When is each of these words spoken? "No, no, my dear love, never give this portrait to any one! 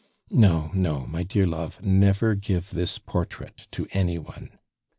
"No, 0.31 0.71
no, 0.73 1.05
my 1.05 1.21
dear 1.21 1.45
love, 1.45 1.79
never 1.83 2.33
give 2.33 2.71
this 2.71 2.97
portrait 2.97 3.67
to 3.69 3.87
any 3.91 4.17
one! 4.17 4.57